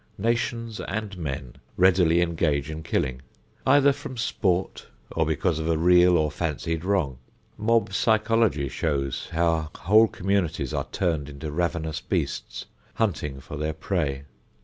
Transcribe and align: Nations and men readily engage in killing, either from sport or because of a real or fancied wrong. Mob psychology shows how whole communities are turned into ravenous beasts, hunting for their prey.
Nations 0.17 0.79
and 0.79 1.15
men 1.15 1.57
readily 1.77 2.21
engage 2.23 2.71
in 2.71 2.81
killing, 2.81 3.21
either 3.67 3.93
from 3.93 4.17
sport 4.17 4.87
or 5.11 5.27
because 5.27 5.59
of 5.59 5.69
a 5.69 5.77
real 5.77 6.17
or 6.17 6.31
fancied 6.31 6.83
wrong. 6.83 7.19
Mob 7.55 7.93
psychology 7.93 8.67
shows 8.67 9.27
how 9.31 9.69
whole 9.75 10.07
communities 10.07 10.73
are 10.73 10.87
turned 10.91 11.29
into 11.29 11.51
ravenous 11.51 12.01
beasts, 12.01 12.65
hunting 12.95 13.39
for 13.39 13.57
their 13.57 13.73
prey. 13.73 14.23